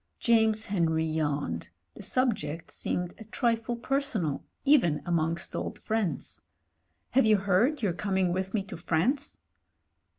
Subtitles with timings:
[0.19, 6.41] James Henry yawned— the subject seemed a trifle personal even amongst old friends.
[7.11, 9.41] *'Have you heard you're coming with me to France?"